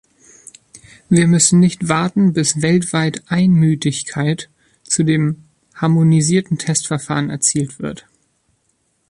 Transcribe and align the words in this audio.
Wir 1.09 1.27
müssen 1.27 1.59
nicht 1.59 1.87
warten, 1.87 2.33
bis 2.33 2.63
weltweit 2.63 3.21
Einmütigkeit 3.27 4.49
zu 4.81 5.03
dem 5.03 5.43
harmonisierten 5.75 6.57
Testverfahren 6.57 7.29
erzielt 7.29 7.77
wird. 7.77 8.07